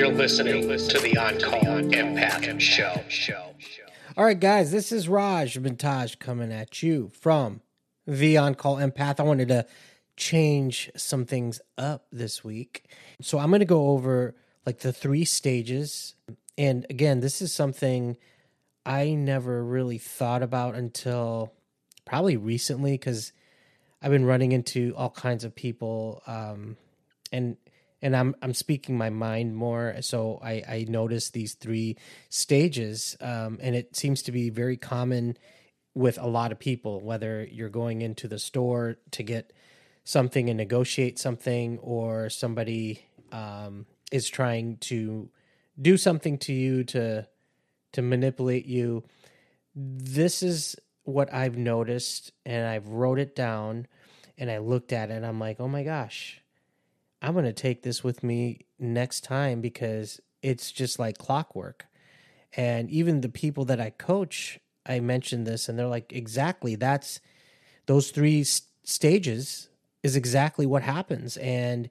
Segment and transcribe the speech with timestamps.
[0.00, 3.52] You're listening to the On Call Empath Show.
[4.16, 7.60] All right, guys, this is Raj Montage coming at you from
[8.06, 9.20] the On Call Empath.
[9.20, 9.66] I wanted to
[10.16, 12.86] change some things up this week.
[13.20, 14.34] So I'm going to go over
[14.64, 16.14] like the three stages.
[16.56, 18.16] And again, this is something
[18.86, 21.52] I never really thought about until
[22.06, 23.34] probably recently because
[24.00, 26.78] I've been running into all kinds of people um,
[27.30, 27.58] and
[28.02, 29.96] and I'm I'm speaking my mind more.
[30.00, 31.96] So I I notice these three
[32.28, 35.36] stages, um, and it seems to be very common
[35.94, 37.00] with a lot of people.
[37.00, 39.52] Whether you're going into the store to get
[40.04, 45.30] something and negotiate something, or somebody um, is trying to
[45.80, 47.26] do something to you to
[47.92, 49.04] to manipulate you.
[49.74, 53.86] This is what I've noticed, and I've wrote it down,
[54.38, 56.40] and I looked at it, and I'm like, oh my gosh
[57.22, 61.86] I'm going to take this with me next time because it's just like clockwork.
[62.56, 67.20] And even the people that I coach, I mentioned this and they're like, exactly, that's
[67.86, 69.68] those three st- stages
[70.02, 71.36] is exactly what happens.
[71.36, 71.90] And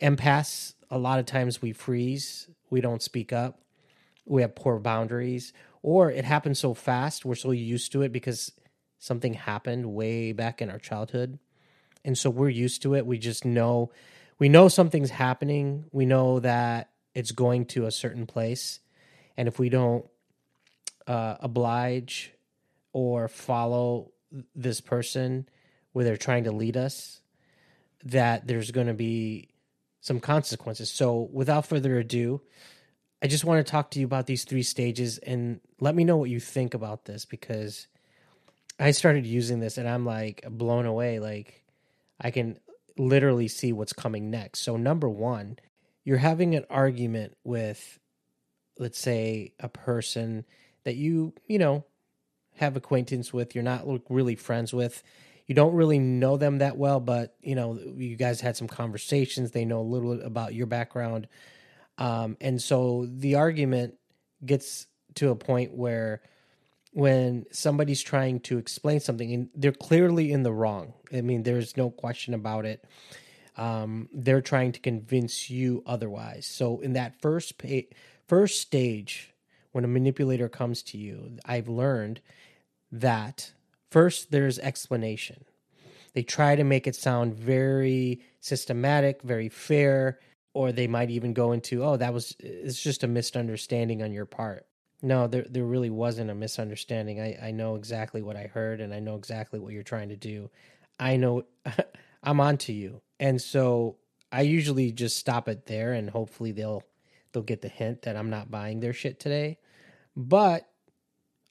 [0.00, 3.60] empaths, a lot of times we freeze, we don't speak up,
[4.26, 8.52] we have poor boundaries, or it happens so fast, we're so used to it because
[8.98, 11.38] something happened way back in our childhood.
[12.04, 13.06] And so we're used to it.
[13.06, 13.90] We just know
[14.38, 15.84] we know something's happening.
[15.92, 18.80] We know that it's going to a certain place,
[19.36, 20.06] and if we don't
[21.06, 22.32] uh, oblige
[22.92, 24.12] or follow
[24.54, 25.48] this person
[25.92, 27.20] where they're trying to lead us,
[28.04, 29.48] that there's going to be
[30.00, 30.90] some consequences.
[30.90, 32.40] So, without further ado,
[33.22, 36.16] I just want to talk to you about these three stages and let me know
[36.16, 37.88] what you think about this because
[38.78, 41.18] I started using this and I'm like blown away.
[41.18, 41.64] Like,
[42.20, 42.58] I can
[42.98, 44.60] literally see what's coming next.
[44.60, 45.58] So, number one,
[46.04, 47.98] you're having an argument with,
[48.78, 50.44] let's say, a person
[50.84, 51.84] that you, you know,
[52.56, 55.02] have acquaintance with, you're not really friends with.
[55.46, 59.50] You don't really know them that well, but you know, you guys had some conversations.
[59.50, 61.26] They know a little bit about your background.
[61.96, 63.94] Um, and so the argument
[64.44, 66.20] gets to a point where
[66.92, 70.94] when somebody's trying to explain something and they're clearly in the wrong.
[71.12, 72.84] I mean, there's no question about it.
[73.56, 76.46] Um, they're trying to convince you otherwise.
[76.46, 77.88] So in that first pay,
[78.26, 79.34] first stage,
[79.72, 82.20] when a manipulator comes to you, I've learned
[82.92, 83.52] that
[83.90, 85.44] first there's explanation.
[86.14, 90.20] They try to make it sound very systematic, very fair,
[90.54, 94.24] or they might even go into, oh, that was it's just a misunderstanding on your
[94.24, 94.67] part.
[95.00, 97.20] No, there there really wasn't a misunderstanding.
[97.20, 100.16] I, I know exactly what I heard and I know exactly what you're trying to
[100.16, 100.50] do.
[100.98, 101.44] I know
[102.22, 103.00] I'm on to you.
[103.20, 103.96] And so
[104.32, 106.82] I usually just stop it there and hopefully they'll
[107.32, 109.58] they'll get the hint that I'm not buying their shit today.
[110.16, 110.68] But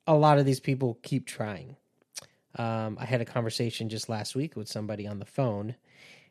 [0.05, 1.77] a lot of these people keep trying.
[2.55, 5.75] Um, I had a conversation just last week with somebody on the phone,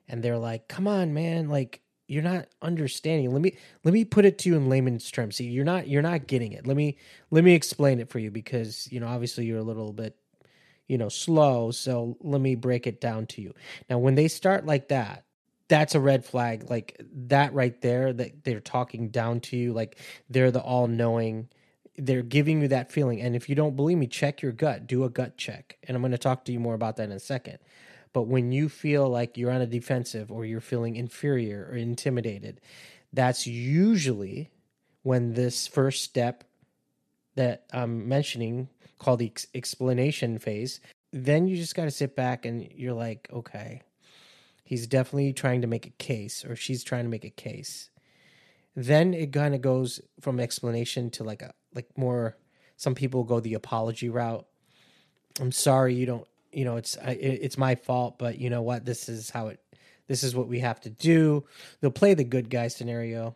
[0.08, 1.48] and they're like, "Come on, man!
[1.48, 3.32] Like, you're not understanding.
[3.32, 5.36] Let me let me put it to you in layman's terms.
[5.36, 6.66] See you're not you're not getting it.
[6.66, 6.96] Let me
[7.30, 10.16] let me explain it for you because you know obviously you're a little bit
[10.86, 13.54] you know slow so let me break it down to you.
[13.90, 15.24] Now when they start like that
[15.68, 16.70] that's a red flag.
[16.70, 19.98] Like that right there that they're talking down to you like
[20.30, 21.48] they're the all-knowing
[21.98, 23.22] they're giving you that feeling.
[23.22, 24.86] And if you don't believe me check your gut.
[24.86, 25.78] Do a gut check.
[25.84, 27.58] And i'm going to talk to you more about that in a second
[28.16, 32.62] but when you feel like you're on a defensive or you're feeling inferior or intimidated,
[33.12, 34.48] that's usually
[35.02, 36.42] when this first step
[37.34, 40.80] that I'm mentioning, called the ex- explanation phase,
[41.12, 43.82] then you just got to sit back and you're like, okay,
[44.64, 47.90] he's definitely trying to make a case or she's trying to make a case.
[48.74, 52.38] Then it kind of goes from explanation to like a like more.
[52.78, 54.46] Some people go the apology route.
[55.38, 58.86] I'm sorry you don't you know it's it's my fault but you know what?
[58.86, 59.60] This is how it
[60.08, 61.44] this is what we have to do.
[61.80, 63.34] They'll play the good guy scenario.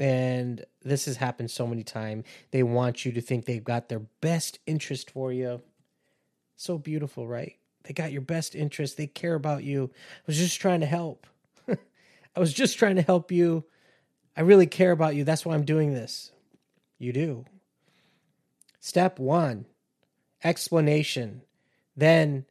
[0.00, 4.00] And this has happened so many times they want you to think they've got their
[4.20, 5.60] best interest for you.
[6.56, 7.56] So beautiful right?
[7.84, 8.96] They got your best interest.
[8.96, 9.90] They care about you.
[9.92, 11.26] I was just trying to help.
[11.68, 13.64] I was just trying to help you.
[14.36, 15.24] I really care about you.
[15.24, 16.32] That's why i'm doing this.
[16.98, 17.44] You do.
[18.80, 19.66] Step one
[20.42, 21.42] explanation
[21.96, 22.44] then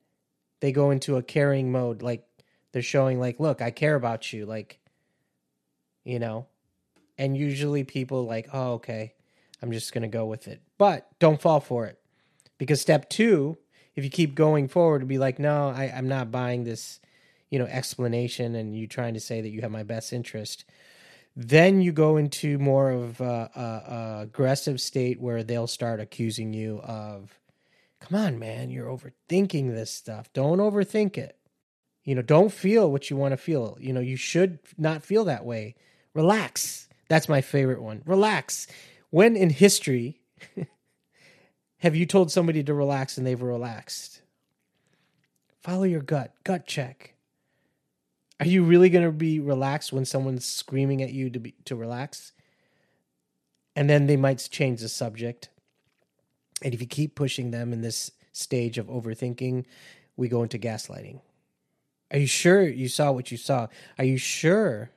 [0.59, 2.25] they go into a caring mode like
[2.71, 4.79] they're showing like look i care about you like
[6.03, 6.47] you know?
[7.17, 9.13] And usually people like oh okay
[9.61, 10.61] i'm just gonna go with it.
[10.77, 11.99] But don't fall for it.
[12.57, 13.57] Because step two
[13.95, 16.99] if you keep going forward to be like no I, i'm not buying this
[17.51, 20.65] you know explanation and you trying to say that you have my best interest.
[21.35, 26.53] Then you go into more of a, a, a aggressive state where they'll start accusing
[26.53, 27.39] you of,
[28.01, 30.31] "Come on, man, you're overthinking this stuff.
[30.33, 31.38] Don't overthink it.
[32.03, 33.77] You know, don't feel what you want to feel.
[33.80, 35.75] You know, you should not feel that way.
[36.13, 38.03] Relax." That's my favorite one.
[38.06, 38.68] Relax.
[39.09, 40.21] When in history
[41.80, 44.21] have you told somebody to relax and they've relaxed?
[45.59, 46.33] Follow your gut.
[46.45, 47.15] Gut check.
[48.39, 51.75] Are you really going to be relaxed when someone's screaming at you to be to
[51.75, 52.31] relax?
[53.75, 55.50] And then they might change the subject.
[56.61, 59.65] And if you keep pushing them in this stage of overthinking,
[60.15, 61.21] we go into gaslighting.
[62.11, 63.67] Are you sure you saw what you saw?
[63.97, 64.91] Are you sure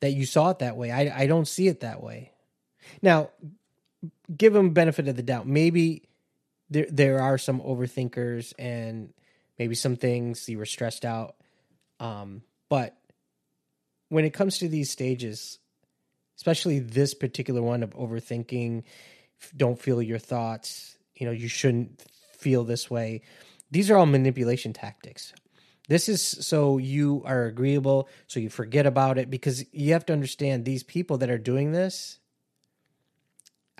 [0.00, 0.90] that you saw it that way.
[0.90, 2.32] I, I don't see it that way.
[3.02, 3.30] Now,
[4.34, 5.46] give them benefit of the doubt.
[5.46, 6.08] Maybe
[6.70, 9.12] there there are some overthinkers and
[9.58, 11.36] maybe some things you were stressed out.
[11.98, 12.96] Um, but
[14.08, 15.58] when it comes to these stages,
[16.36, 18.84] especially this particular one of overthinking,
[19.56, 22.02] don't feel your thoughts, you know, you shouldn't
[22.36, 23.22] feel this way.
[23.70, 25.32] These are all manipulation tactics.
[25.88, 30.12] This is so you are agreeable, so you forget about it because you have to
[30.12, 32.18] understand these people that are doing this.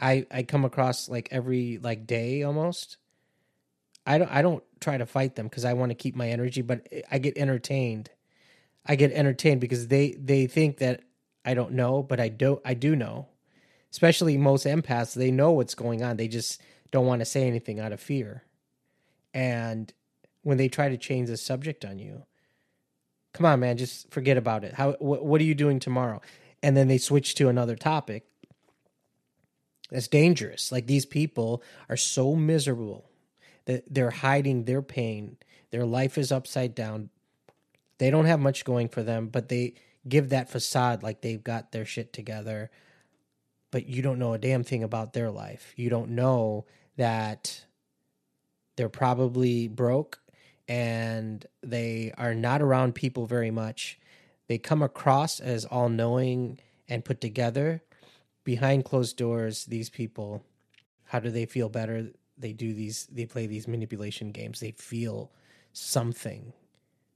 [0.00, 2.98] I I come across like every like day almost.
[4.06, 6.62] I don't I don't try to fight them because I want to keep my energy,
[6.62, 8.10] but I get entertained.
[8.84, 11.02] I get entertained because they they think that
[11.44, 13.26] I don't know, but I don't I do know.
[13.96, 16.18] Especially most empaths, they know what's going on.
[16.18, 16.60] They just
[16.90, 18.42] don't want to say anything out of fear.
[19.32, 19.90] And
[20.42, 22.24] when they try to change the subject on you.
[23.32, 24.74] Come on, man, just forget about it.
[24.74, 26.20] How wh- what are you doing tomorrow?
[26.62, 28.26] And then they switch to another topic.
[29.90, 30.70] That's dangerous.
[30.70, 33.08] Like these people are so miserable
[33.64, 35.38] that they're hiding their pain.
[35.70, 37.08] Their life is upside down.
[37.96, 39.72] They don't have much going for them, but they
[40.06, 42.70] give that facade like they've got their shit together.
[43.76, 45.74] But you don't know a damn thing about their life.
[45.76, 46.64] You don't know
[46.96, 47.66] that
[48.74, 50.18] they're probably broke
[50.66, 53.98] and they are not around people very much.
[54.48, 56.58] They come across as all knowing
[56.88, 57.82] and put together.
[58.44, 60.42] Behind closed doors, these people,
[61.04, 62.08] how do they feel better?
[62.38, 64.58] They do these, they play these manipulation games.
[64.58, 65.30] They feel
[65.74, 66.54] something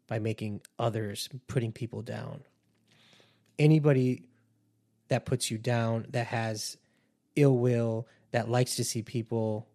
[0.06, 2.42] by making others, putting people down.
[3.58, 4.26] Anybody
[5.10, 6.76] that puts you down, that has
[7.36, 9.68] ill will, that likes to see people,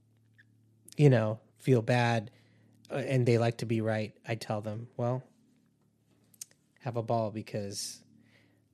[0.98, 2.32] you know, feel bad,
[2.90, 5.24] uh, and they like to be right, I tell them, well,
[6.80, 8.02] have a ball because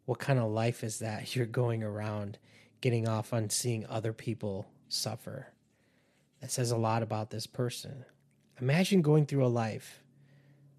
[0.06, 2.38] what kind of life is that you're going around
[2.80, 5.48] getting off on seeing other people suffer?
[6.42, 8.06] That says a lot about this person.
[8.60, 10.04] Imagine going through a life,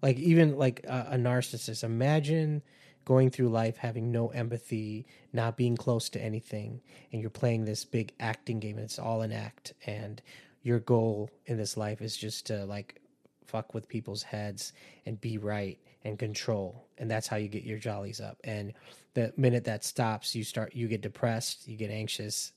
[0.01, 1.83] like even like a, a narcissist.
[1.83, 2.61] Imagine
[3.05, 7.85] going through life having no empathy, not being close to anything, and you're playing this
[7.85, 10.21] big acting game and it's all an act and
[10.63, 13.01] your goal in this life is just to like
[13.45, 14.73] fuck with people's heads
[15.05, 18.73] and be right and control and that's how you get your jollies up and
[19.13, 22.51] the minute that stops you start you get depressed you get anxious.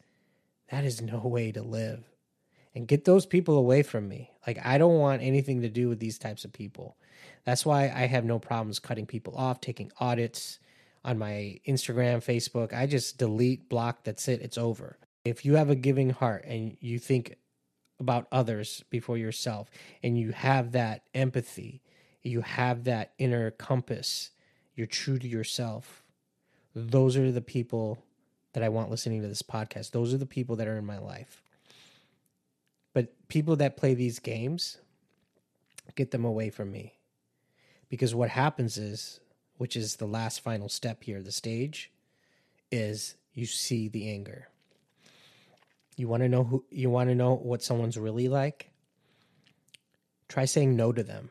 [0.71, 2.05] That is no way to live.
[2.75, 4.31] And get those people away from me.
[4.47, 6.97] Like i don't want anything to do with these types of people
[7.47, 10.59] that's why i have no problems cutting people off taking audits
[11.07, 12.75] on my instagram facebook.
[12.75, 14.99] I just delete block that's it it's over.
[15.25, 17.37] If you have a giving heart and you think
[17.99, 19.71] about others before yourself
[20.03, 21.81] and you have that empathy
[22.23, 24.31] you have that inner compass
[24.75, 26.03] you're true to yourself
[26.75, 28.03] those are the people
[28.53, 29.93] that i want listening to this podcast.
[29.93, 31.43] Those are the people that are in my life.
[32.93, 34.79] But people that play these games
[35.95, 36.96] get them away from me
[37.89, 39.21] because what happens is
[39.59, 41.91] which is the last final step here the stage
[42.71, 44.49] is you see the anger
[45.97, 48.71] you want to know who you want to know what someone's really like?
[50.29, 51.31] Try saying no to them.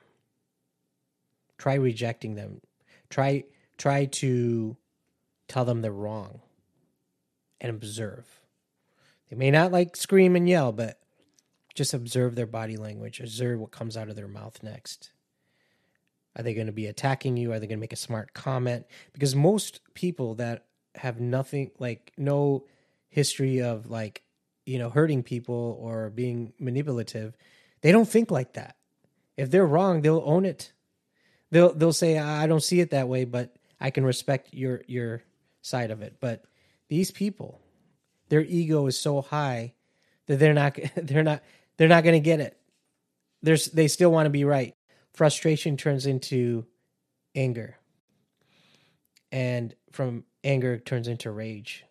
[1.57, 2.61] Try rejecting them.
[3.09, 3.43] Try
[3.77, 4.75] try to
[5.47, 6.41] tell them they're wrong
[7.61, 8.39] and observe.
[9.29, 10.99] They may not like scream and yell, but
[11.75, 15.11] just observe their body language, observe what comes out of their mouth next.
[16.35, 17.53] Are they going to be attacking you?
[17.53, 18.85] Are they going to make a smart comment?
[19.13, 20.65] Because most people that
[20.95, 22.65] have nothing, like no
[23.09, 24.25] history of like
[24.65, 27.37] you know, hurting people or being manipulative,
[27.81, 28.75] they don't think like that.
[29.37, 30.71] If they're wrong, they'll own it.
[31.51, 35.23] They'll they'll say, "I don't see it that way, but I can respect your your
[35.61, 36.45] side of it." But
[36.87, 37.61] these people,
[38.29, 39.73] their ego is so high
[40.25, 41.43] that they're not they're not
[41.77, 42.57] they're not going to get it.
[43.43, 44.74] There's they still want to be right.
[45.15, 46.65] Frustration turns into
[47.35, 47.77] anger.
[49.31, 51.85] and from anger turns into rage.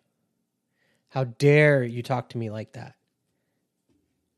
[1.09, 2.95] How dare you talk to me like that?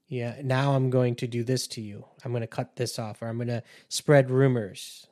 [0.08, 2.06] Yeah, now I'm going to do this to you.
[2.26, 5.08] I'm going to cut this off, or I'm going to spread rumors.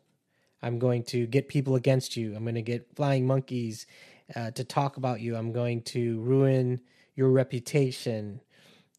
[0.61, 2.35] I'm going to get people against you.
[2.35, 3.87] I'm going to get flying monkeys
[4.35, 5.35] uh, to talk about you.
[5.35, 6.81] I'm going to ruin
[7.15, 8.41] your reputation.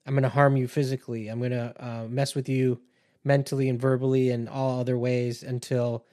[0.07, 1.29] I'm going to harm you physically.
[1.29, 2.81] I'm going to uh, mess with you
[3.27, 6.07] mentally and verbally and all other ways until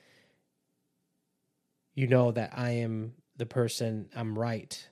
[1.93, 4.88] you know that I am the person, I'm right.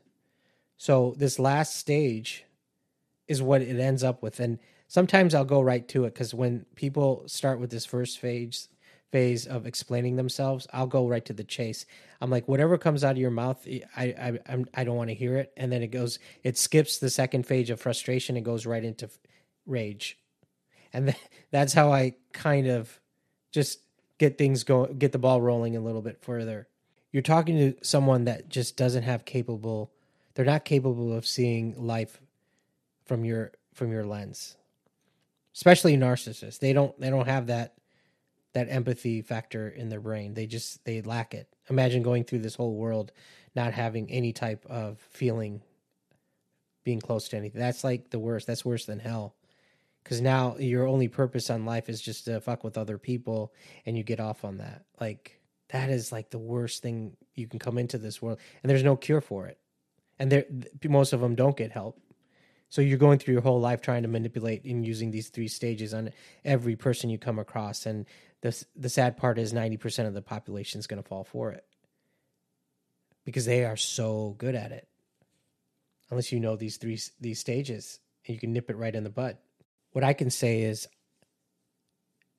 [0.78, 2.46] So, this last stage
[3.28, 4.40] is what it ends up with.
[4.40, 8.70] And sometimes I'll go right to it because when people start with this first phase,
[9.12, 11.86] phase of explaining themselves, I'll go right to the chase.
[12.20, 15.10] I'm like, whatever comes out of your mouth, I I I'm, I do not want
[15.10, 18.46] to hear it, and then it goes, it skips the second phase of frustration and
[18.46, 19.10] goes right into
[19.66, 20.18] rage,
[20.94, 21.16] and
[21.52, 23.00] that's how I kind of
[23.52, 23.80] just
[24.18, 26.68] get things going, get the ball rolling a little bit further.
[27.12, 29.92] You're talking to someone that just doesn't have capable,
[30.34, 32.22] they're not capable of seeing life
[33.06, 34.56] from your from your lens,
[35.54, 36.60] especially narcissists.
[36.60, 37.74] They don't they don't have that
[38.54, 40.34] that empathy factor in their brain.
[40.34, 41.48] They just they lack it.
[41.70, 43.12] Imagine going through this whole world
[43.56, 45.62] not having any type of feeling
[46.84, 47.60] being close to anything.
[47.60, 48.48] That's like the worst.
[48.48, 49.36] That's worse than hell.
[50.04, 53.54] Cuz now your only purpose on life is just to fuck with other people
[53.86, 54.86] and you get off on that.
[55.00, 55.40] Like
[55.70, 58.96] that is like the worst thing you can come into this world and there's no
[58.96, 59.60] cure for it.
[60.20, 60.46] And there
[60.88, 62.00] most of them don't get help.
[62.70, 65.94] So you're going through your whole life trying to manipulate and using these three stages
[65.94, 66.12] on
[66.46, 68.06] every person you come across and
[68.42, 71.66] the the sad part is 90% of the population is going to fall for it
[73.24, 74.88] because they are so good at it
[76.10, 79.10] unless you know these three these stages and you can nip it right in the
[79.10, 79.38] bud
[79.92, 80.88] what i can say is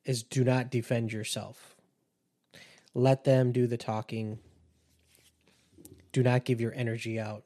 [0.04, 1.76] is do not defend yourself.
[2.94, 4.38] Let them do the talking.
[6.12, 7.44] Do not give your energy out.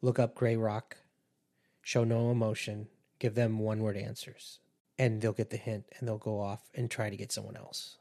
[0.00, 0.96] Look up gray rock.
[1.82, 2.88] Show no emotion.
[3.18, 4.60] Give them one word answers
[4.98, 7.98] and they'll get the hint and they'll go off and try to get someone else.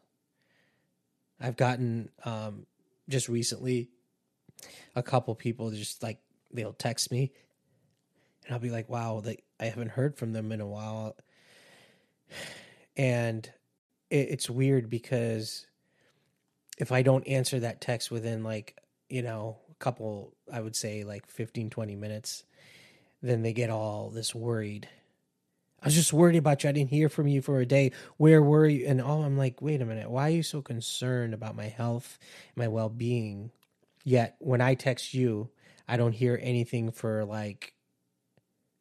[1.42, 2.66] I've gotten um,
[3.10, 3.90] just recently
[4.96, 6.20] a couple people just like
[6.54, 7.34] they'll text me
[8.46, 11.16] and I'll be like, wow, they, I haven't heard from them in a while.
[12.98, 13.50] And
[14.10, 15.68] it, it's weird because
[16.78, 18.78] if I don't answer that text within like,
[19.10, 22.44] you know, a couple, I would say like 15, 20 minutes,
[23.22, 24.88] then they get all this worried
[25.86, 26.70] I was just worried about you.
[26.72, 27.92] I didn't hear from you for a day.
[28.18, 28.88] Where were you?
[28.88, 30.10] And oh, I'm like, wait a minute.
[30.10, 32.18] Why are you so concerned about my health,
[32.56, 33.52] my well being?
[34.04, 35.52] Yet when I text you,
[35.88, 37.75] I don't hear anything for like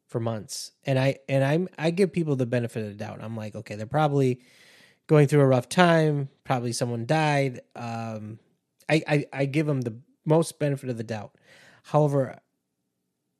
[0.07, 0.71] for months.
[0.85, 3.19] And I and I'm I give people the benefit of the doubt.
[3.21, 4.41] I'm like, okay, they're probably
[5.07, 6.29] going through a rough time.
[6.43, 7.61] Probably someone died.
[7.75, 8.39] Um,
[8.89, 11.35] I, I I give them the most benefit of the doubt.
[11.83, 12.39] However,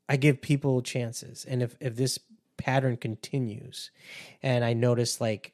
[0.07, 2.19] I give people chances, and if if this
[2.57, 3.91] pattern continues.
[4.41, 5.53] And I notice like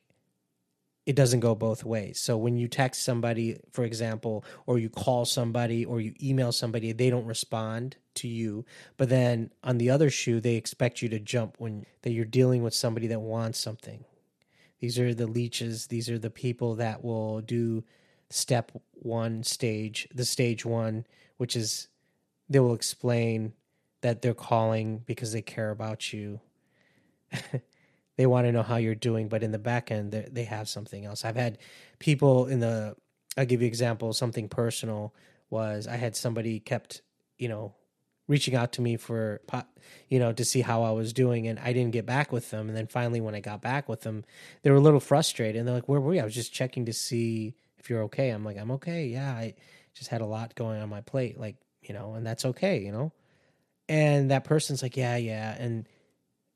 [1.12, 2.22] it doesn't go both ways.
[2.22, 6.94] So when you text somebody, for example, or you call somebody or you email somebody,
[6.94, 8.64] they don't respond to you.
[8.96, 12.64] But then on the other shoe, they expect you to jump when that you're dealing
[12.64, 14.06] with somebody that wants something.
[14.80, 17.84] These are the leeches, these are the people that will do
[18.30, 21.90] step 1 stage, the stage 1, which is
[22.50, 23.52] they will explain
[24.00, 26.40] that they're calling because they care about you
[28.22, 31.06] they want to know how you're doing, but in the back end, they have something
[31.06, 31.26] else.
[31.26, 31.58] I've had
[31.98, 32.96] people in the,
[33.36, 35.12] I'll give you example, something personal
[35.50, 37.02] was I had somebody kept,
[37.40, 37.74] you know,
[38.28, 39.42] reaching out to me for,
[40.08, 42.68] you know, to see how I was doing, and I didn't get back with them.
[42.68, 44.24] And then finally, when I got back with them,
[44.62, 46.86] they were a little frustrated, and they're like, "Where were you?" I was just checking
[46.86, 48.30] to see if you're okay.
[48.30, 49.08] I'm like, "I'm okay.
[49.08, 49.56] Yeah, I
[49.96, 52.92] just had a lot going on my plate, like, you know, and that's okay, you
[52.92, 53.12] know."
[53.90, 55.88] And that person's like, "Yeah, yeah," and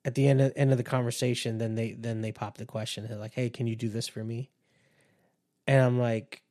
[0.05, 3.07] at the end of, end of the conversation, then they then they pop the question.
[3.07, 4.51] They're like, "Hey, can you do this for me?"
[5.67, 6.43] And I'm like,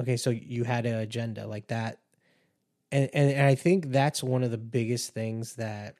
[0.00, 2.00] "Okay, so you had an agenda like that."
[2.90, 5.96] And, and and I think that's one of the biggest things that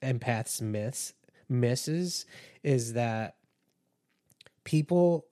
[0.00, 1.12] empaths miss
[1.48, 2.24] misses
[2.62, 3.34] is that
[4.62, 5.26] people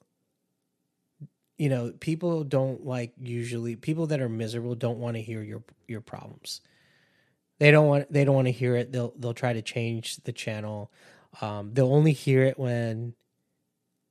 [1.57, 5.63] you know people don't like usually people that are miserable don't want to hear your
[5.87, 6.61] your problems
[7.59, 8.93] they don't want they don't want to hear it.
[8.93, 10.91] They'll they'll try to change the channel.
[11.41, 13.15] Um, they'll only hear it when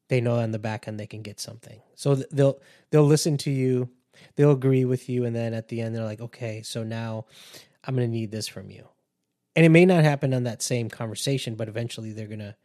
[0.09, 1.81] they know on the back end they can get something.
[1.95, 2.59] So they'll
[2.91, 3.89] they'll listen to you,
[4.35, 7.25] they'll agree with you, and then at the end they're like, okay, so now
[7.83, 8.87] I'm gonna need this from you.
[9.55, 12.55] And it may not happen on that same conversation, but eventually they're gonna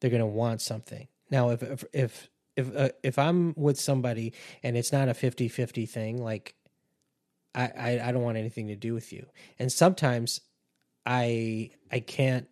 [0.00, 1.08] they're gonna want something.
[1.30, 5.88] Now, if if if if, uh, if I'm with somebody and it's not a 50-50
[5.88, 6.54] thing, like
[7.54, 9.26] I, I don't want anything to do with you.
[9.58, 10.40] And sometimes
[11.04, 12.46] I I can't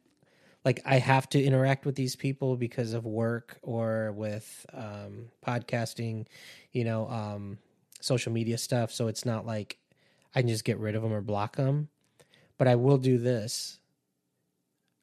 [0.64, 6.26] like I have to interact with these people because of work or with um, podcasting,
[6.72, 7.58] you know, um,
[8.00, 8.92] social media stuff.
[8.92, 9.78] So it's not like
[10.34, 11.88] I can just get rid of them or block them.
[12.58, 13.78] But I will do this.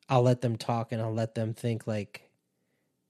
[0.09, 2.29] I'll let them talk and I'll let them think like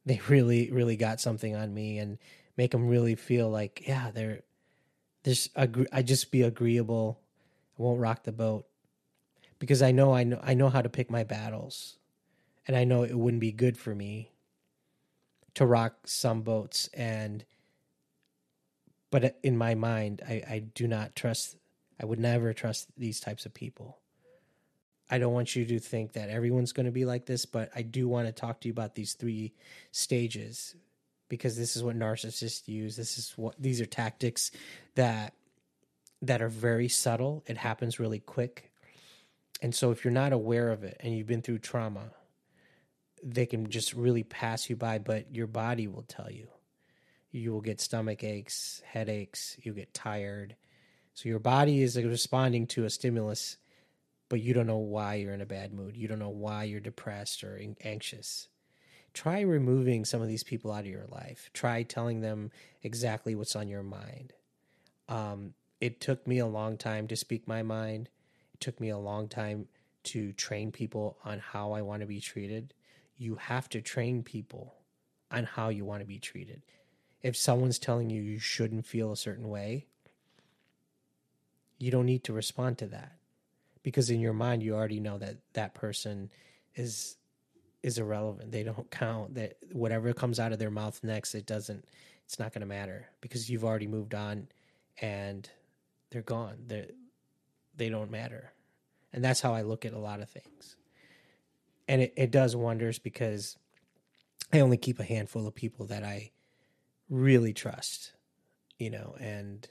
[0.05, 2.17] they really really got something on me and
[2.57, 4.43] make them really feel like yeah they're
[5.55, 7.19] agree, I just be agreeable.
[7.77, 8.65] I won't rock the boat
[9.59, 11.97] because I know I know I know how to pick my battles,
[12.67, 14.31] and I know it wouldn't be good for me
[15.55, 16.89] to rock some boats.
[16.93, 17.43] And
[19.09, 21.57] but in my mind, I, I do not trust.
[21.99, 23.97] I would never trust these types of people.
[25.09, 27.83] I don't want you to think that everyone's going to be like this, but I
[27.83, 29.53] do want to talk to you about these three
[29.91, 30.75] stages
[31.29, 32.95] because this is what narcissists use.
[32.95, 34.51] This is what these are tactics
[34.95, 35.33] that
[36.21, 37.43] that are very subtle.
[37.47, 38.71] It happens really quick.
[39.61, 42.11] And so if you're not aware of it and you've been through trauma,
[43.23, 46.47] they can just really pass you by, but your body will tell you.
[47.31, 50.55] You will get stomach aches, headaches, you get tired.
[51.13, 53.57] So your body is responding to a stimulus,
[54.29, 55.95] but you don't know why you're in a bad mood.
[55.95, 58.47] You don't know why you're depressed or anxious
[59.15, 61.49] try removing some of these people out of your life.
[61.53, 62.51] Try telling them
[62.83, 64.33] exactly what's on your mind.
[65.07, 68.09] Um, it took me a long time to speak my mind.
[68.53, 69.67] It took me a long time
[70.03, 72.73] to train people on how I want to be treated.
[73.17, 74.75] You have to train people
[75.31, 76.61] on how you want to be treated.
[77.23, 79.87] If someone's telling you you shouldn't feel a certain way,
[81.79, 83.13] you don't need to respond to that
[83.81, 86.29] because in your mind you already know that that person
[86.75, 87.15] is
[87.85, 88.51] is irrelevant.
[88.51, 89.35] They don't count.
[89.35, 91.85] That whatever comes out of their mouth next, it doesn't.
[92.25, 94.47] It's not going to matter because you've already moved on,
[94.99, 95.47] and
[96.09, 96.55] they're gone.
[96.65, 96.89] They
[97.77, 98.51] they don't matter,
[99.13, 100.75] and that's how I look at a lot of things.
[101.87, 103.55] And it, it does wonders because
[104.51, 106.31] I only keep a handful of people that I
[107.07, 108.13] really trust,
[108.79, 109.69] you know, and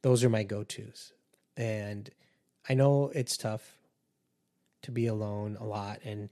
[0.00, 1.12] those are my go tos.
[1.58, 2.08] And
[2.66, 3.76] I know it's tough
[4.80, 6.30] to be alone a lot and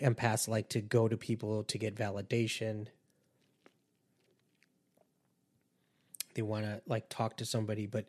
[0.00, 2.86] empaths like to go to people to get validation.
[6.34, 8.06] They want to like talk to somebody, but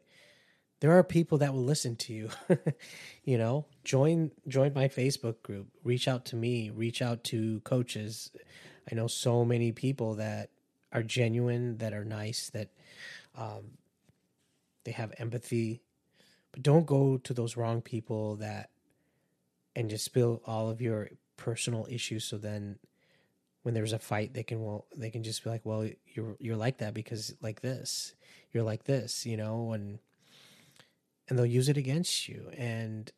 [0.80, 2.30] there are people that will listen to you.
[3.24, 8.32] you know, join join my Facebook group, reach out to me, reach out to coaches.
[8.91, 10.50] I know so many people that
[10.91, 12.69] are genuine, that are nice, that
[13.36, 13.78] um,
[14.84, 15.82] they have empathy.
[16.52, 18.69] But don't go to those wrong people that
[19.76, 21.10] and just spill all of your
[21.41, 22.77] personal issues so then
[23.63, 26.56] when there's a fight they can well they can just be like well you're you're
[26.56, 28.13] like that because like this
[28.51, 29.97] you're like this you know and
[31.27, 33.12] and they'll use it against you and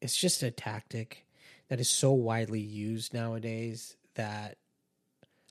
[0.00, 1.26] it's just a tactic
[1.68, 4.56] that is so widely used nowadays that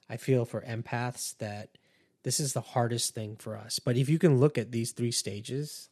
[0.09, 1.77] I feel for empaths that
[2.23, 3.79] this is the hardest thing for us.
[3.79, 5.89] But if you can look at these three stages,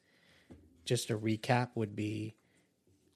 [0.83, 2.35] just a recap would be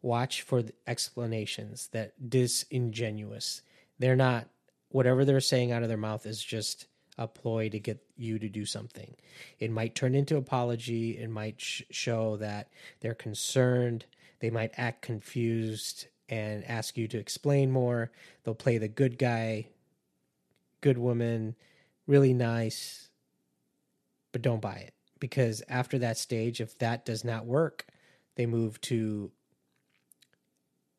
[0.02, 3.62] watch for the explanations that disingenuous.
[4.00, 4.48] They're not
[4.90, 8.48] whatever they're saying out of their mouth is just a ploy to get you to
[8.48, 9.16] do something.
[9.60, 11.18] It might turn into apology.
[11.18, 12.70] It might sh- show that
[13.02, 14.06] they're concerned.
[14.40, 18.12] They might act confused and ask you to explain more.
[18.44, 19.68] They'll play the good guy,
[20.82, 21.56] good woman,
[22.06, 23.10] really nice,
[24.32, 27.86] but don't buy it because after that stage, if that does not work,
[28.36, 29.32] they move to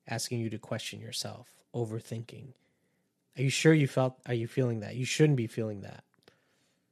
[0.09, 2.55] asking you to question yourself, overthinking.
[3.37, 4.97] Are you sure you felt are you feeling that?
[4.97, 6.03] You shouldn't be feeling that.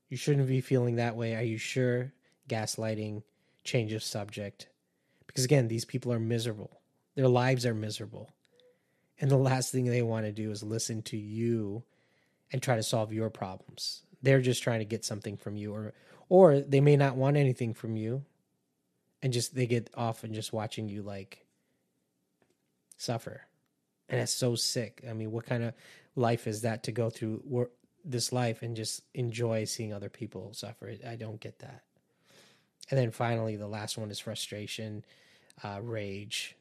[0.09, 1.35] You shouldn't be feeling that way.
[1.35, 2.12] Are you sure?
[2.48, 3.22] Gaslighting,
[3.64, 4.68] change of subject.
[5.26, 6.81] Because again, these people are miserable.
[7.16, 8.31] Their lives are miserable.
[9.18, 11.83] And the last thing they want to do is listen to you
[12.52, 14.02] and try to solve your problems.
[14.22, 15.94] They're just trying to get something from you or
[16.29, 18.24] or they may not want anything from you
[19.22, 21.45] and just they get off and just watching you like
[22.96, 23.42] suffer.
[24.09, 25.04] And it's so sick.
[25.09, 25.74] I mean, what kind of
[26.14, 27.68] life is that to go through
[28.04, 30.92] this life and just enjoy seeing other people suffer?
[31.06, 31.82] I don't get that.
[32.90, 35.04] And then finally, the last one is frustration,
[35.64, 36.54] uh, rage,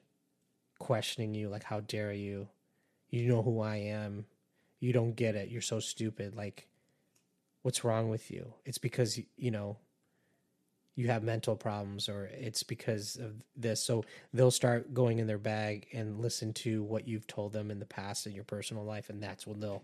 [0.80, 2.48] questioning you, like, how dare you?
[3.10, 4.26] You know who I am.
[4.80, 5.50] You don't get it.
[5.50, 6.36] You're so stupid.
[6.36, 6.68] Like,
[7.62, 8.54] what's wrong with you?
[8.66, 9.78] It's because, you know,
[10.96, 13.82] you have mental problems or it's because of this.
[13.82, 17.80] So they'll start going in their bag and listen to what you've told them in
[17.80, 19.84] the past in your personal life, and that's when they'll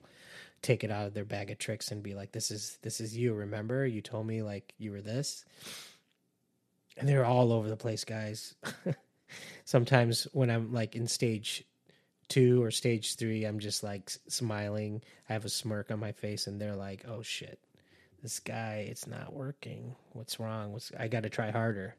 [0.62, 3.18] take it out of their bag of tricks and be like, "This is this is
[3.18, 3.34] you.
[3.34, 5.46] Remember, you told me like you were this."
[6.98, 8.56] and they're all over the place, guys.
[9.66, 11.64] Sometimes when I'm like in stage
[12.28, 15.02] two or stage three, I'm just like smiling.
[15.30, 17.60] I have a smirk on my face, and they're like, "Oh shit,
[18.22, 19.96] this guy, it's not working.
[20.14, 20.72] What's wrong?
[20.72, 21.96] What's I got to try harder."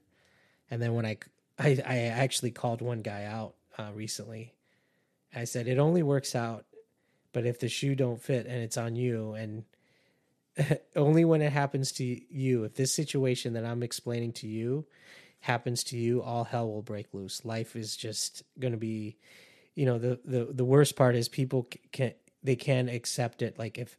[0.71, 1.19] And then when I,
[1.59, 4.55] I, I actually called one guy out uh, recently.
[5.35, 6.67] I said it only works out,
[7.33, 9.65] but if the shoe don't fit and it's on you, and
[10.97, 14.87] only when it happens to you, if this situation that I'm explaining to you
[15.41, 17.45] happens to you, all hell will break loose.
[17.45, 19.17] Life is just going to be,
[19.75, 23.59] you know, the the the worst part is people can they can accept it.
[23.59, 23.97] Like if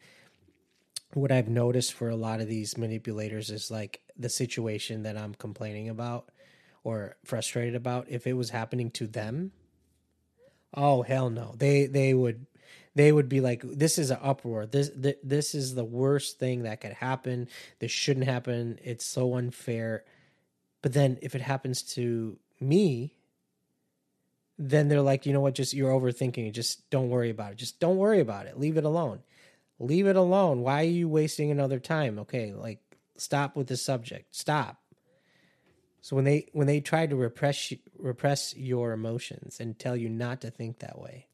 [1.16, 5.36] what I've noticed for a lot of these manipulators is like the situation that I'm
[5.36, 6.30] complaining about
[6.84, 8.08] or frustrated about.
[8.10, 9.52] If it was happening to them,
[10.74, 12.46] oh hell no, they they would
[12.96, 14.66] they would be like, "This is an uproar.
[14.66, 17.48] This th- this is the worst thing that could happen.
[17.80, 18.80] This shouldn't happen.
[18.84, 20.04] It's so unfair."
[20.82, 23.16] But then if it happens to me,
[24.60, 25.56] then they're like, "You know what?
[25.56, 26.52] Just you're overthinking.
[26.54, 27.58] Just don't worry about it.
[27.58, 28.60] Just don't worry about it.
[28.60, 29.22] Leave it alone.
[29.84, 30.62] Leave it alone.
[30.62, 32.20] Why are you wasting another time?
[32.20, 32.80] Okay, like
[33.18, 34.36] stop with the subject.
[34.36, 34.78] Stop."
[36.02, 40.42] So when they when they try to repress repress your emotions and tell you not
[40.42, 41.28] to think that way,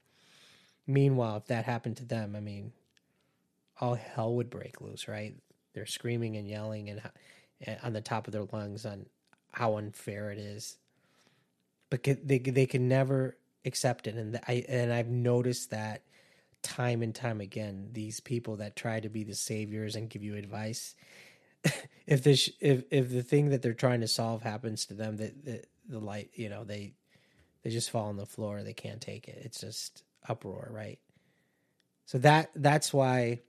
[0.90, 2.74] Meanwhile, if that happened to them, I mean,
[3.80, 5.36] all hell would break loose, right?
[5.74, 7.10] They're screaming and yelling and ho-
[7.68, 9.06] eh, on the top of their lungs on
[9.52, 10.80] how unfair it is,
[11.92, 16.02] but they they can never accept it, and I and I've noticed that
[16.64, 17.90] time and time again.
[17.94, 20.96] These people that try to be the saviors and give you advice,
[22.08, 25.46] if this if if the thing that they're trying to solve happens to them, that
[25.46, 26.94] the, the light, you know, they
[27.64, 28.64] they just fall on the floor.
[28.64, 29.42] They can't take it.
[29.44, 31.00] It's just uproar, right?
[32.06, 33.42] So that that's why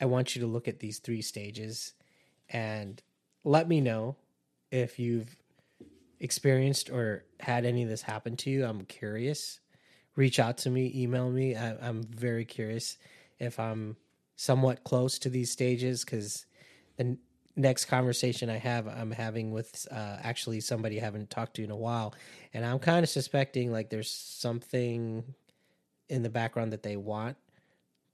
[0.00, 1.94] I want you to look at these three stages
[2.48, 3.02] and
[3.44, 4.16] let me know
[4.70, 5.36] if you've
[6.20, 8.64] experienced or had any of this happen to you.
[8.64, 9.60] I'm curious.
[10.16, 11.56] Reach out to me, email me.
[11.56, 12.98] I, I'm very curious
[13.38, 13.96] if I'm
[14.36, 16.46] somewhat close to these stages because
[16.96, 17.16] the
[17.56, 21.70] next conversation I have, I'm having with uh, actually somebody I haven't talked to in
[21.70, 22.14] a while,
[22.52, 25.24] and I'm kind of suspecting like there's something
[26.08, 27.36] in the background that they want,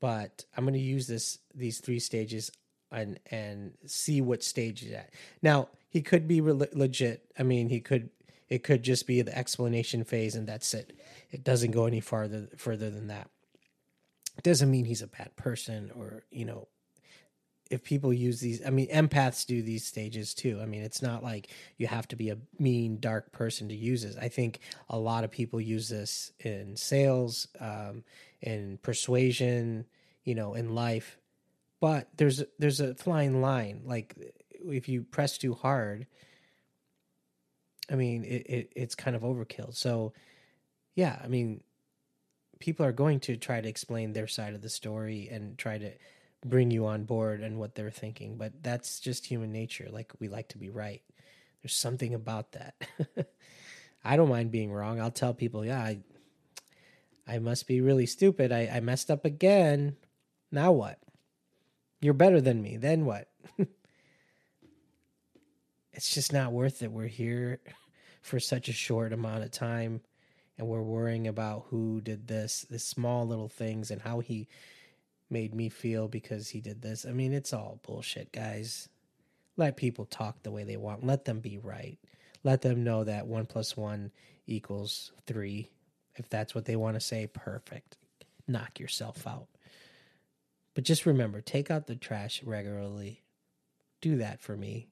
[0.00, 2.50] but I'm going to use this these three stages
[2.92, 5.10] and and see what stage he's at.
[5.42, 7.24] Now he could be re- legit.
[7.38, 8.10] I mean, he could
[8.50, 10.92] it could just be the explanation phase and that's it.
[11.30, 13.30] It doesn't go any farther further than that.
[14.36, 16.68] It doesn't mean he's a bad person or you know
[17.70, 21.22] if people use these i mean empaths do these stages too i mean it's not
[21.22, 24.58] like you have to be a mean dark person to use this i think
[24.88, 28.02] a lot of people use this in sales um,
[28.42, 29.86] in persuasion
[30.24, 31.18] you know in life
[31.80, 34.14] but there's there's a flying line like
[34.66, 36.06] if you press too hard
[37.90, 39.74] i mean it, it it's kind of overkill.
[39.74, 40.12] So
[40.94, 41.62] yeah i mean
[42.58, 45.90] people are going to try to explain their side of the story and try to
[46.44, 49.88] bring you on board and what they're thinking but that's just human nature.
[49.90, 51.02] Like we like to be right.
[51.62, 52.74] There's something about that.
[54.04, 55.00] I don't mind being wrong.
[55.00, 55.98] I'll tell people yeah i
[57.26, 58.52] i must be really stupid.
[58.52, 59.96] I, I messed up again.
[60.52, 60.98] Now what?
[62.00, 62.76] You're better than me.
[62.76, 63.28] Then what
[65.92, 67.60] it's just not worth it we're here
[68.22, 70.00] for such a short amount of time
[70.58, 74.46] and we're worrying about who did this the small little things and how he
[75.30, 77.06] made me feel because he did this.
[77.06, 78.88] I mean, it's all bullshit, guys.
[79.56, 81.06] Let people talk the way they want.
[81.06, 81.98] Let them be right.
[82.42, 84.10] Let them know that one plus one
[84.46, 85.70] equals three.
[86.16, 87.96] If that's what they want to say, perfect.
[88.48, 89.46] Knock yourself out.
[90.74, 93.22] But just remember take out the trash regularly.
[94.00, 94.88] Do that for me.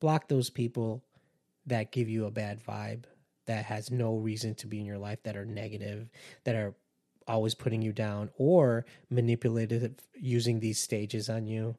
[0.00, 1.02] Block those people
[1.66, 3.04] that give you a bad vibe,
[3.46, 6.08] that has no reason to be in your life, that are negative,
[6.44, 6.74] that are
[7.26, 11.76] always putting you down or manipulative using these stages on you.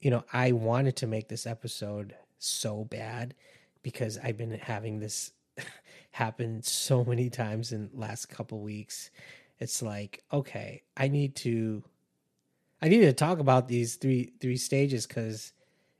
[0.00, 3.34] You know, I wanted to make this episode so bad
[3.82, 5.32] because I've been having this
[6.10, 9.10] happen so many times in last couple weeks.
[9.58, 11.82] It's like, okay, I need to
[12.82, 15.52] I need to talk about these three three stages cuz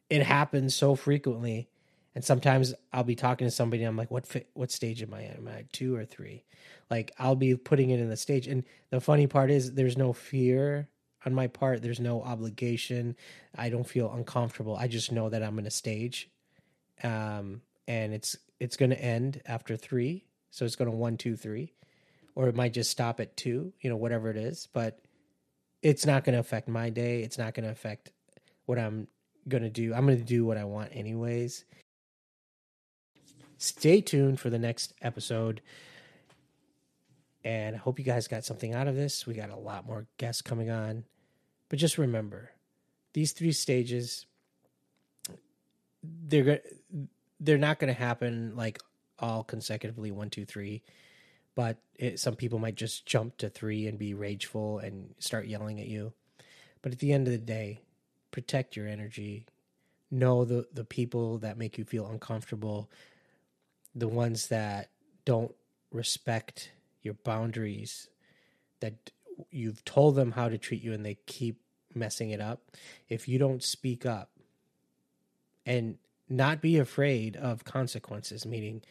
[0.08, 1.68] it happens so frequently
[2.16, 5.12] and sometimes I'll be talking to somebody and I'm like, what fi- what stage am
[5.12, 5.36] I at?
[5.36, 6.44] Am I at two or three?
[6.90, 8.46] Like I'll be putting it in the stage.
[8.46, 10.88] And the funny part is there's no fear
[11.26, 11.82] on my part.
[11.82, 13.16] There's no obligation.
[13.54, 14.76] I don't feel uncomfortable.
[14.76, 16.30] I just know that I'm in a stage.
[17.02, 20.24] Um, and it's it's gonna end after three.
[20.50, 21.74] So it's gonna one, two, three.
[22.34, 24.68] Or it might just stop at two, you know, whatever it is.
[24.72, 25.00] But
[25.82, 27.22] it's not gonna affect my day.
[27.22, 28.10] It's not gonna affect
[28.64, 29.08] what I'm
[29.48, 29.94] gonna do.
[29.94, 31.64] I'm gonna do what I want anyways
[33.58, 35.60] stay tuned for the next episode.
[37.44, 39.26] And I hope you guys got something out of this.
[39.26, 41.04] We got a lot more guests coming on.
[41.68, 42.50] But just remember,
[43.12, 44.26] these three stages
[46.02, 46.60] they're
[47.40, 48.78] they're not going to happen like
[49.18, 50.82] all consecutively one two three
[51.56, 55.80] but it, some people might just jump to three and be rageful and start yelling
[55.80, 56.12] at you
[56.80, 57.80] but at the end of the day
[58.36, 59.46] protect your energy
[60.10, 62.90] know the the people that make you feel uncomfortable
[63.94, 64.90] the ones that
[65.24, 65.54] don't
[65.90, 66.70] respect
[67.00, 68.08] your boundaries
[68.80, 69.10] that
[69.50, 71.62] you've told them how to treat you and they keep
[71.94, 72.60] messing it up.
[73.08, 74.30] If you don't speak up
[75.64, 75.96] and
[76.28, 78.82] not be afraid of consequences meaning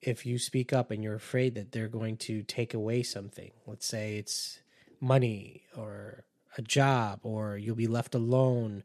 [0.00, 3.86] if you speak up and you're afraid that they're going to take away something let's
[3.86, 4.60] say it's
[5.00, 6.24] money or
[6.56, 8.82] a job or you'll be left alone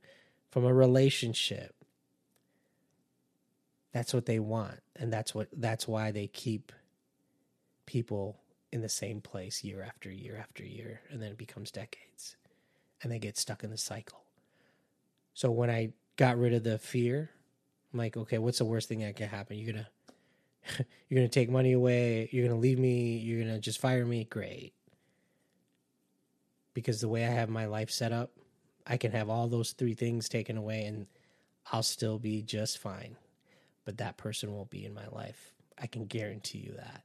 [0.52, 1.76] from a relationship.
[3.92, 6.72] That's what they want and that's what that's why they keep
[7.86, 8.38] people
[8.72, 12.36] in the same place year after year after year and then it becomes decades
[13.02, 14.24] and they get stuck in the cycle.
[15.34, 17.30] So when i got rid of the fear
[17.92, 19.58] i'm like okay what's the worst thing that can happen?
[19.58, 19.90] You're gonna
[21.10, 24.26] you're gonna take money away you're gonna leave me you're gonna just fire me?
[24.26, 24.75] Great
[26.76, 28.30] because the way i have my life set up
[28.86, 31.08] i can have all those three things taken away and
[31.72, 33.16] i'll still be just fine
[33.84, 37.02] but that person won't be in my life i can guarantee you that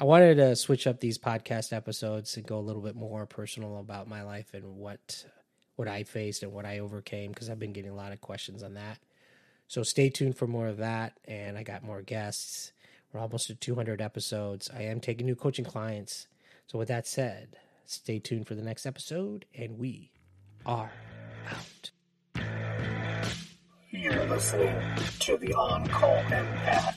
[0.00, 3.80] I wanted to switch up these podcast episodes and go a little bit more personal
[3.80, 5.24] about my life and what
[5.74, 8.62] what I faced and what I overcame because I've been getting a lot of questions
[8.62, 8.98] on that.
[9.66, 12.72] So stay tuned for more of that and I got more guests.
[13.12, 14.70] We're almost at 200 episodes.
[14.72, 16.28] I am taking new coaching clients.
[16.70, 20.12] So with that said, stay tuned for the next episode and we
[20.66, 20.92] are
[21.50, 21.90] out.
[23.90, 24.76] You're listening
[25.20, 26.96] to the On Call Empath